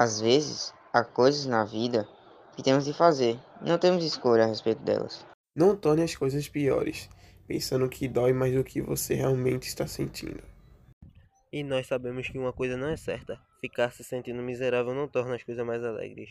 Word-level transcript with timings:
Às 0.00 0.18
vezes, 0.18 0.72
há 0.94 1.04
coisas 1.04 1.44
na 1.44 1.62
vida 1.62 2.08
que 2.56 2.62
temos 2.62 2.86
de 2.86 2.92
fazer, 2.94 3.38
não 3.60 3.76
temos 3.76 4.02
escolha 4.02 4.44
a 4.44 4.46
respeito 4.46 4.80
delas. 4.80 5.26
Não 5.54 5.76
torne 5.76 6.02
as 6.02 6.16
coisas 6.16 6.48
piores, 6.48 7.06
pensando 7.46 7.86
que 7.86 8.08
dói 8.08 8.32
mais 8.32 8.54
do 8.54 8.64
que 8.64 8.80
você 8.80 9.12
realmente 9.12 9.64
está 9.64 9.86
sentindo. 9.86 10.42
E 11.52 11.62
nós 11.62 11.86
sabemos 11.86 12.26
que 12.30 12.38
uma 12.38 12.50
coisa 12.50 12.78
não 12.78 12.88
é 12.88 12.96
certa: 12.96 13.38
ficar 13.60 13.92
se 13.92 14.02
sentindo 14.02 14.42
miserável 14.42 14.94
não 14.94 15.06
torna 15.06 15.34
as 15.34 15.42
coisas 15.42 15.66
mais 15.66 15.84
alegres. 15.84 16.30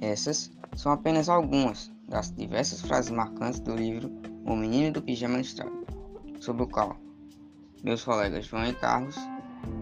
Essas 0.00 0.50
são 0.74 0.90
apenas 0.90 1.28
algumas 1.28 1.92
das 2.08 2.34
diversas 2.34 2.80
frases 2.80 3.12
marcantes 3.12 3.60
do 3.60 3.76
livro 3.76 4.10
O 4.44 4.56
Menino 4.56 4.94
do 4.94 5.02
Pijama 5.02 5.38
Listrado, 5.38 5.86
sobre 6.40 6.64
o 6.64 6.66
qual 6.66 7.00
meus 7.82 8.04
colegas 8.04 8.46
João 8.46 8.64
e 8.64 8.74
Carlos 8.74 9.16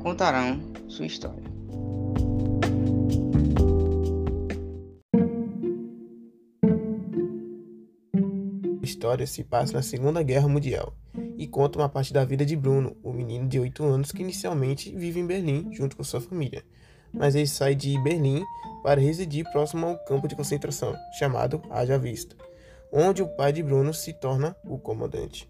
contarão 0.02 0.60
sua 0.88 1.06
história. 1.06 1.42
A 8.82 8.84
história 8.84 9.26
se 9.26 9.44
passa 9.44 9.74
na 9.74 9.82
Segunda 9.82 10.22
Guerra 10.22 10.48
Mundial 10.48 10.94
e 11.36 11.46
conta 11.46 11.78
uma 11.78 11.88
parte 11.88 12.12
da 12.12 12.24
vida 12.24 12.44
de 12.44 12.56
Bruno, 12.56 12.96
o 13.02 13.12
menino 13.12 13.46
de 13.46 13.58
8 13.58 13.84
anos 13.84 14.12
que 14.12 14.22
inicialmente 14.22 14.94
vive 14.94 15.20
em 15.20 15.26
Berlim 15.26 15.72
junto 15.72 15.96
com 15.96 16.02
sua 16.02 16.20
família, 16.20 16.64
mas 17.12 17.34
ele 17.34 17.46
sai 17.46 17.74
de 17.74 17.98
Berlim 18.02 18.42
para 18.82 19.00
residir 19.00 19.44
próximo 19.52 19.86
ao 19.86 19.98
campo 20.04 20.26
de 20.26 20.34
concentração, 20.34 20.94
chamado 21.18 21.62
Haja 21.70 21.98
Vista, 21.98 22.34
onde 22.92 23.22
o 23.22 23.28
pai 23.36 23.52
de 23.52 23.62
Bruno 23.62 23.92
se 23.92 24.12
torna 24.12 24.56
o 24.64 24.78
comandante. 24.78 25.48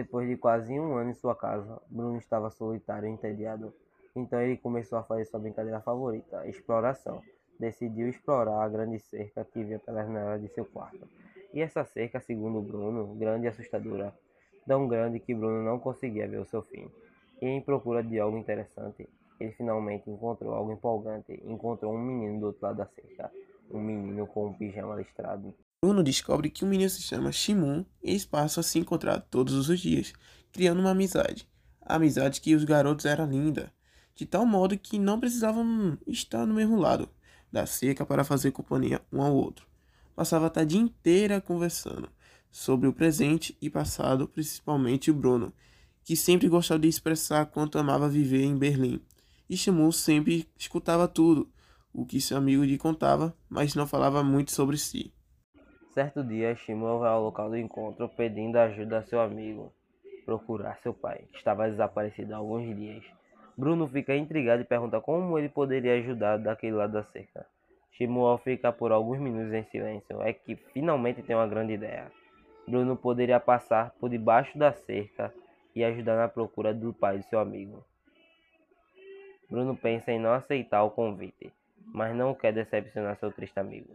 Depois 0.00 0.26
de 0.26 0.34
quase 0.34 0.72
um 0.80 0.96
ano 0.96 1.10
em 1.10 1.14
sua 1.14 1.36
casa, 1.36 1.78
Bruno 1.90 2.16
estava 2.16 2.50
solitário 2.50 3.06
e 3.06 3.12
entediado. 3.12 3.70
Então 4.16 4.40
ele 4.40 4.56
começou 4.56 4.96
a 4.98 5.02
fazer 5.02 5.26
sua 5.26 5.38
brincadeira 5.38 5.78
favorita, 5.82 6.48
exploração. 6.48 7.20
Decidiu 7.58 8.08
explorar 8.08 8.62
a 8.62 8.68
grande 8.70 8.98
cerca 8.98 9.44
que 9.44 9.62
via 9.62 9.78
pela 9.78 10.02
janela 10.02 10.38
de 10.38 10.48
seu 10.48 10.64
quarto. 10.64 11.06
E 11.52 11.60
essa 11.60 11.84
cerca, 11.84 12.18
segundo 12.18 12.62
Bruno, 12.62 13.14
grande 13.16 13.44
e 13.44 13.48
assustadora, 13.48 14.10
tão 14.66 14.88
grande 14.88 15.20
que 15.20 15.34
Bruno 15.34 15.62
não 15.62 15.78
conseguia 15.78 16.26
ver 16.26 16.38
o 16.38 16.46
seu 16.46 16.62
fim. 16.62 16.90
E 17.42 17.46
em 17.46 17.60
procura 17.60 18.02
de 18.02 18.18
algo 18.18 18.38
interessante, 18.38 19.06
ele 19.38 19.52
finalmente 19.52 20.08
encontrou 20.08 20.54
algo 20.54 20.72
empolgante. 20.72 21.38
Encontrou 21.44 21.92
um 21.92 21.98
menino 21.98 22.40
do 22.40 22.46
outro 22.46 22.62
lado 22.62 22.76
da 22.78 22.86
cerca. 22.86 23.30
Um 23.70 23.82
menino 23.82 24.26
com 24.26 24.46
um 24.46 24.54
pijama 24.54 24.96
listrado. 24.96 25.54
Bruno 25.82 26.02
descobre 26.02 26.50
que 26.50 26.62
o 26.62 26.66
menino 26.66 26.90
se 26.90 27.00
chama 27.00 27.32
Shimon 27.32 27.86
e 28.02 28.10
eles 28.10 28.26
passam 28.26 28.60
a 28.60 28.64
se 28.64 28.78
encontrar 28.78 29.18
todos 29.18 29.66
os 29.66 29.80
dias, 29.80 30.12
criando 30.52 30.78
uma 30.78 30.90
amizade. 30.90 31.48
A 31.80 31.94
amizade 31.94 32.42
que 32.42 32.54
os 32.54 32.64
garotos 32.64 33.06
era 33.06 33.24
linda, 33.24 33.72
de 34.14 34.26
tal 34.26 34.44
modo 34.44 34.76
que 34.76 34.98
não 34.98 35.18
precisavam 35.18 35.96
estar 36.06 36.44
no 36.44 36.52
mesmo 36.52 36.76
lado 36.76 37.08
da 37.50 37.64
cerca 37.64 38.04
para 38.04 38.24
fazer 38.24 38.50
companhia 38.50 39.00
um 39.10 39.22
ao 39.22 39.34
outro. 39.34 39.66
Passava 40.14 40.48
a 40.48 40.50
tarde 40.50 40.76
inteira 40.76 41.40
conversando 41.40 42.10
sobre 42.50 42.86
o 42.86 42.92
presente 42.92 43.56
e 43.58 43.70
passado, 43.70 44.28
principalmente 44.28 45.10
o 45.10 45.14
Bruno, 45.14 45.50
que 46.04 46.14
sempre 46.14 46.46
gostava 46.46 46.80
de 46.80 46.88
expressar 46.88 47.46
quanto 47.46 47.78
amava 47.78 48.06
viver 48.06 48.42
em 48.42 48.54
Berlim. 48.54 49.00
E 49.48 49.56
Chamou 49.56 49.90
sempre 49.92 50.46
escutava 50.58 51.08
tudo 51.08 51.50
o 51.90 52.04
que 52.04 52.20
seu 52.20 52.36
amigo 52.36 52.64
lhe 52.64 52.76
contava, 52.76 53.34
mas 53.48 53.74
não 53.74 53.86
falava 53.86 54.22
muito 54.22 54.52
sobre 54.52 54.76
si. 54.76 55.10
Certo 55.92 56.22
dia, 56.22 56.54
Shimon 56.54 57.00
vai 57.00 57.10
ao 57.10 57.22
local 57.22 57.50
do 57.50 57.56
encontro 57.56 58.08
pedindo 58.08 58.56
ajuda 58.56 58.98
a 58.98 59.02
seu 59.02 59.20
amigo 59.20 59.72
procurar 60.30 60.78
seu 60.78 60.94
pai, 60.94 61.24
que 61.32 61.38
estava 61.38 61.68
desaparecido 61.68 62.32
há 62.32 62.36
alguns 62.36 62.64
dias. 62.76 63.04
Bruno 63.56 63.88
fica 63.88 64.14
intrigado 64.14 64.62
e 64.62 64.64
pergunta 64.64 65.00
como 65.00 65.36
ele 65.36 65.48
poderia 65.48 65.94
ajudar 65.94 66.36
daquele 66.36 66.76
lado 66.76 66.92
da 66.92 67.02
cerca. 67.02 67.44
Shimon 67.90 68.38
fica 68.38 68.70
por 68.70 68.92
alguns 68.92 69.18
minutos 69.18 69.52
em 69.52 69.64
silêncio. 69.64 70.22
É 70.22 70.32
que 70.32 70.54
finalmente 70.54 71.22
tem 71.22 71.34
uma 71.34 71.48
grande 71.48 71.72
ideia. 71.72 72.12
Bruno 72.68 72.96
poderia 72.96 73.40
passar 73.40 73.90
por 73.98 74.08
debaixo 74.08 74.56
da 74.56 74.72
cerca 74.72 75.34
e 75.74 75.82
ajudar 75.82 76.16
na 76.16 76.28
procura 76.28 76.72
do 76.72 76.92
pai 76.92 77.18
de 77.18 77.28
seu 77.28 77.40
amigo. 77.40 77.84
Bruno 79.50 79.76
pensa 79.76 80.12
em 80.12 80.20
não 80.20 80.32
aceitar 80.32 80.84
o 80.84 80.90
convite, 80.90 81.52
mas 81.92 82.14
não 82.14 82.32
quer 82.34 82.52
decepcionar 82.52 83.16
seu 83.16 83.32
triste 83.32 83.58
amigo. 83.58 83.92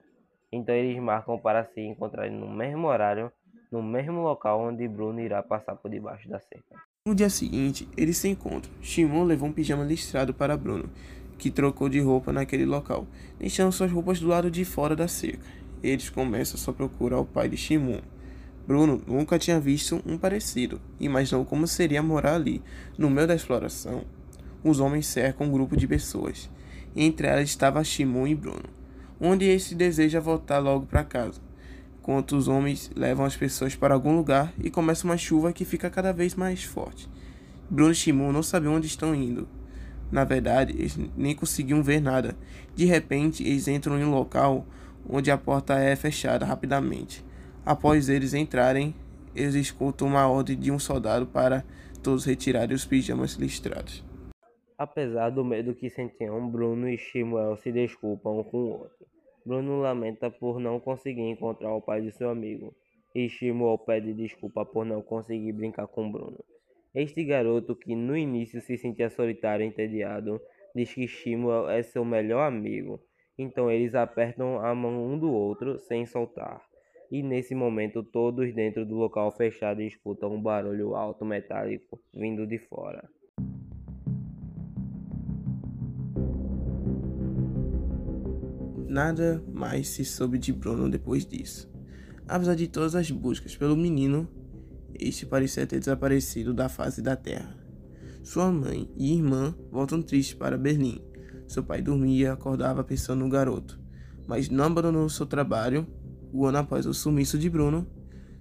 Então 0.52 0.74
eles 0.74 1.02
marcam 1.02 1.38
para 1.38 1.66
se 1.66 1.82
encontrarem 1.82 2.32
no 2.32 2.50
mesmo 2.50 2.88
horário, 2.88 3.32
no 3.72 3.82
mesmo 3.82 4.22
local 4.22 4.62
onde 4.62 4.88
Bruno 4.88 5.20
irá 5.20 5.42
passar 5.44 5.76
por 5.76 5.90
debaixo 5.90 6.30
da 6.30 6.40
cerca. 6.40 6.76
No 7.08 7.14
dia 7.14 7.30
seguinte, 7.30 7.88
eles 7.98 8.18
se 8.18 8.28
encontram. 8.28 8.72
Shimon 8.82 9.24
levou 9.24 9.50
um 9.50 9.54
pijama 9.54 9.84
listrado 9.84 10.34
para 10.34 10.58
Bruno, 10.58 10.90
que 11.38 11.52
trocou 11.52 11.90
de 11.90 12.00
roupa 12.00 12.32
naquele 12.32 12.66
local, 12.66 13.06
deixando 13.38 13.72
suas 13.72 13.92
roupas 13.92 14.20
do 14.20 14.28
lado 14.28 14.50
de 14.50 14.64
fora 14.66 14.96
da 14.96 15.08
cerca. 15.08 15.46
Eles 15.84 16.10
começam 16.10 16.58
sua 16.58 16.74
procura 16.74 17.16
ao 17.16 17.26
pai 17.26 17.50
de 17.50 17.58
Shimon, 17.58 18.00
Bruno 18.68 19.00
nunca 19.06 19.38
tinha 19.38 19.60
visto 19.60 20.02
um 20.06 20.18
parecido. 20.18 20.82
Imaginou 21.00 21.46
como 21.46 21.68
seria 21.68 22.02
morar 22.02 22.36
ali. 22.36 22.64
No 22.98 23.12
meio 23.12 23.28
da 23.28 23.36
exploração, 23.36 24.04
os 24.64 24.80
homens 24.80 25.06
cercam 25.06 25.46
um 25.46 25.52
grupo 25.52 25.78
de 25.78 25.88
pessoas. 25.88 26.50
Entre 26.96 27.28
elas 27.28 27.50
estava 27.50 27.84
Shimon 27.84 28.26
e 28.26 28.34
Bruno, 28.34 28.64
onde 29.20 29.46
este 29.46 29.76
deseja 29.76 30.20
voltar 30.20 30.60
logo 30.60 30.86
para 30.86 31.04
casa. 31.04 31.42
Enquanto 32.00 32.36
os 32.36 32.48
homens 32.48 32.92
levam 32.96 33.26
as 33.26 33.36
pessoas 33.36 33.76
para 33.76 33.94
algum 33.94 34.16
lugar 34.16 34.54
e 34.62 34.70
começa 34.70 35.06
uma 35.06 35.18
chuva 35.18 35.52
que 35.52 35.66
fica 35.66 35.90
cada 35.90 36.14
vez 36.14 36.36
mais 36.36 36.64
forte. 36.64 37.10
Bruno 37.70 37.92
e 37.92 37.96
Shimon 37.96 38.32
não 38.32 38.44
sabiam 38.44 38.76
onde 38.76 38.88
estão 38.88 39.16
indo. 39.16 39.48
Na 40.12 40.24
verdade, 40.24 40.74
eles 40.78 40.98
nem 41.18 41.36
conseguiam 41.36 41.82
ver 41.82 42.00
nada. 42.00 42.38
De 42.76 42.86
repente, 42.86 43.44
eles 43.44 43.68
entram 43.68 44.00
em 44.00 44.04
um 44.04 44.12
local 44.12 44.68
onde 45.10 45.32
a 45.32 45.38
porta 45.38 45.80
é 45.80 45.96
fechada 45.96 46.46
rapidamente. 46.46 47.26
Após 47.66 48.08
eles 48.08 48.34
entrarem, 48.34 48.94
eles 49.36 49.56
escutam 49.56 50.08
uma 50.08 50.28
ordem 50.28 50.58
de 50.58 50.72
um 50.72 50.78
soldado 50.78 51.26
para 51.26 51.66
todos 52.04 52.26
retirarem 52.26 52.76
os 52.76 52.86
pijamas 52.86 53.34
listrados. 53.34 54.04
Apesar 54.78 55.30
do 55.30 55.44
medo 55.44 55.74
que 55.74 55.90
sentiam, 55.90 56.50
Bruno 56.50 56.90
e 56.90 56.98
Shimuel 56.98 57.56
se 57.58 57.72
desculpam 57.72 58.40
um 58.40 58.44
com 58.44 58.58
o 58.58 58.70
outro. 58.72 59.06
Bruno 59.46 59.80
lamenta 59.80 60.30
por 60.30 60.60
não 60.60 60.80
conseguir 60.80 61.22
encontrar 61.22 61.74
o 61.74 61.82
pai 61.82 62.02
de 62.02 62.12
seu 62.12 62.30
amigo, 62.30 62.76
e 63.14 63.30
Shimuel 63.30 63.78
pede 63.78 64.14
desculpa 64.14 64.66
por 64.66 64.86
não 64.86 65.02
conseguir 65.02 65.54
brincar 65.54 65.88
com 65.88 66.12
Bruno. 66.12 66.44
Este 66.94 67.24
garoto, 67.24 67.76
que 67.76 67.96
no 67.96 68.18
início 68.18 68.62
se 68.62 68.78
sentia 68.78 69.10
solitário 69.10 69.64
e 69.64 69.68
entediado, 69.68 70.42
diz 70.74 70.94
que 70.94 71.08
Shimuel 71.08 71.70
é 71.70 71.82
seu 71.82 72.04
melhor 72.04 72.48
amigo, 72.48 73.00
então 73.38 73.72
eles 73.72 73.96
apertam 73.96 74.60
a 74.60 74.74
mão 74.76 75.06
um 75.06 75.18
do 75.18 75.32
outro 75.32 75.80
sem 75.80 76.06
soltar 76.06 76.62
e 77.12 77.22
nesse 77.22 77.54
momento 77.54 78.04
todos 78.04 78.54
dentro 78.54 78.86
do 78.86 78.96
local 78.96 79.32
fechado 79.32 79.82
escutam 79.82 80.34
um 80.34 80.42
barulho 80.42 80.96
alto 80.96 81.24
metálico 81.24 82.00
vindo 82.14 82.46
de 82.48 82.58
fora. 82.58 83.08
Nada 88.96 89.44
mais 89.52 89.90
se 89.90 90.06
soube 90.06 90.38
de 90.38 90.54
Bruno 90.54 90.90
depois 90.90 91.26
disso. 91.26 91.70
Apesar 92.26 92.56
de 92.56 92.66
todas 92.66 92.96
as 92.96 93.12
buscas 93.12 93.54
pelo 93.54 93.76
menino, 93.76 94.26
este 94.98 95.26
parecia 95.26 95.68
ter 95.68 95.80
desaparecido 95.80 96.54
da 96.54 96.70
face 96.70 97.02
da 97.02 97.14
terra. 97.14 97.58
Sua 98.24 98.50
mãe 98.50 98.90
e 98.96 99.14
irmã 99.14 99.54
voltam 99.70 100.02
tristes 100.02 100.34
para 100.34 100.58
Berlim. 100.58 101.02
Seu 101.46 101.62
pai 101.62 101.82
dormia 101.82 102.28
e 102.28 102.30
acordava 102.30 102.86
pensando 102.86 103.20
no 103.20 103.30
garoto, 103.30 103.78
mas 104.30 104.48
não 104.48 104.64
abandonou 104.64 105.10
seu 105.10 105.26
trabalho 105.26 105.86
o 106.32 106.46
ano 106.46 106.60
após 106.60 106.86
o 106.86 106.94
sumiço 106.94 107.38
de 107.38 107.50
Bruno, 107.50 107.86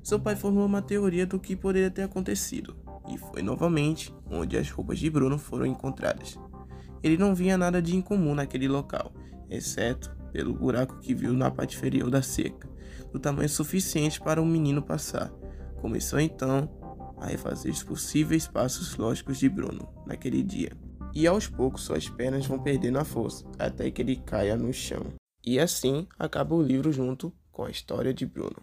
seu 0.05 0.21
pai 0.21 0.37
formou 0.37 0.65
uma 0.65 0.81
teoria 0.81 1.27
do 1.27 1.41
que 1.41 1.57
poderia 1.57 1.91
ter 1.91 2.03
acontecido, 2.03 2.77
e 3.13 3.19
foi 3.19 3.43
novamente 3.43 4.15
onde 4.31 4.57
as 4.57 4.71
roupas 4.71 5.01
de 5.01 5.11
Bruno 5.11 5.37
foram 5.37 5.67
encontradas. 5.67 6.39
Ele 7.03 7.19
não 7.19 7.35
via 7.35 7.59
nada 7.59 7.83
de 7.83 7.97
incomum 7.97 8.37
naquele 8.37 8.69
local, 8.69 9.13
exceto 9.51 10.14
pelo 10.35 10.53
buraco 10.53 10.99
que 10.99 11.15
viu 11.15 11.33
na 11.33 11.49
parte 11.49 11.77
inferior 11.77 12.11
da 12.11 12.21
seca, 12.21 12.69
do 13.13 13.21
tamanho 13.21 13.49
suficiente 13.49 14.21
para 14.21 14.43
um 14.43 14.45
menino 14.45 14.83
passar. 14.83 15.33
Começou 15.81 16.19
então 16.19 16.69
a 17.21 17.27
refazer 17.27 17.71
os 17.71 17.85
possíveis 17.85 18.49
passos 18.49 18.97
lógicos 18.97 19.39
de 19.39 19.49
Bruno 19.49 19.89
naquele 20.05 20.43
dia. 20.43 20.73
E 21.15 21.25
aos 21.29 21.47
poucos 21.47 21.83
suas 21.83 22.09
pernas 22.09 22.47
vão 22.47 22.59
perdendo 22.59 22.99
a 22.99 23.05
força, 23.05 23.47
até 23.57 23.89
que 23.93 24.03
ele 24.03 24.17
caia 24.17 24.57
no 24.57 24.73
chão. 24.73 25.07
E 25.47 25.61
assim 25.61 26.09
acaba 26.19 26.53
o 26.53 26.63
livro 26.63 26.93
junto 26.93 27.33
com 27.53 27.65
a 27.65 27.71
história 27.71 28.13
de 28.13 28.27
Bruno. 28.27 28.57